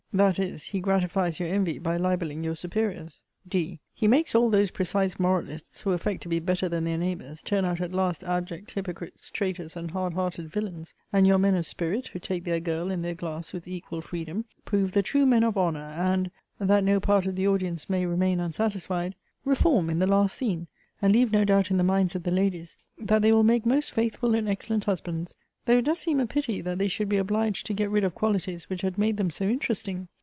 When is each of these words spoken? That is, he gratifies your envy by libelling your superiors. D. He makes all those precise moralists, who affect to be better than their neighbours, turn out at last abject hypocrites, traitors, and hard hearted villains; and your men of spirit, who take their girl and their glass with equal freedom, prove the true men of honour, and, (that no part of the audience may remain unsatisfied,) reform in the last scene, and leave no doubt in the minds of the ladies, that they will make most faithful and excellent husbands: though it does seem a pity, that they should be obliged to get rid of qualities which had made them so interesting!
That 0.13 0.39
is, 0.39 0.65
he 0.65 0.81
gratifies 0.81 1.39
your 1.39 1.47
envy 1.47 1.79
by 1.79 1.95
libelling 1.95 2.43
your 2.43 2.55
superiors. 2.57 3.23
D. 3.47 3.79
He 3.93 4.09
makes 4.09 4.35
all 4.35 4.49
those 4.49 4.71
precise 4.71 5.17
moralists, 5.17 5.81
who 5.83 5.91
affect 5.93 6.21
to 6.23 6.27
be 6.27 6.39
better 6.39 6.67
than 6.67 6.83
their 6.83 6.97
neighbours, 6.97 7.41
turn 7.41 7.63
out 7.63 7.79
at 7.79 7.93
last 7.93 8.21
abject 8.25 8.71
hypocrites, 8.71 9.29
traitors, 9.31 9.77
and 9.77 9.89
hard 9.91 10.13
hearted 10.13 10.49
villains; 10.49 10.93
and 11.13 11.25
your 11.25 11.37
men 11.37 11.55
of 11.55 11.65
spirit, 11.65 12.09
who 12.09 12.19
take 12.19 12.43
their 12.43 12.59
girl 12.59 12.91
and 12.91 13.05
their 13.05 13.15
glass 13.15 13.53
with 13.53 13.69
equal 13.69 14.01
freedom, 14.01 14.43
prove 14.65 14.91
the 14.91 15.01
true 15.01 15.25
men 15.25 15.45
of 15.45 15.57
honour, 15.57 15.79
and, 15.95 16.29
(that 16.59 16.83
no 16.83 16.99
part 16.99 17.25
of 17.25 17.37
the 17.37 17.47
audience 17.47 17.89
may 17.89 18.05
remain 18.05 18.41
unsatisfied,) 18.41 19.15
reform 19.45 19.89
in 19.89 19.99
the 19.99 20.07
last 20.07 20.37
scene, 20.37 20.67
and 21.01 21.13
leave 21.13 21.31
no 21.31 21.45
doubt 21.45 21.71
in 21.71 21.77
the 21.77 21.85
minds 21.85 22.15
of 22.15 22.23
the 22.23 22.31
ladies, 22.31 22.75
that 22.97 23.21
they 23.21 23.31
will 23.31 23.43
make 23.43 23.65
most 23.65 23.93
faithful 23.93 24.35
and 24.35 24.49
excellent 24.49 24.83
husbands: 24.83 25.35
though 25.65 25.77
it 25.77 25.85
does 25.85 25.99
seem 25.99 26.19
a 26.19 26.25
pity, 26.25 26.59
that 26.59 26.79
they 26.79 26.87
should 26.87 27.07
be 27.07 27.17
obliged 27.17 27.67
to 27.67 27.71
get 27.73 27.87
rid 27.91 28.03
of 28.03 28.15
qualities 28.15 28.67
which 28.67 28.81
had 28.81 28.97
made 28.97 29.15
them 29.17 29.29
so 29.29 29.45
interesting! 29.47 30.07